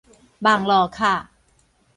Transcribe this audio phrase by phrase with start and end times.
[0.39, 1.29] 網路卡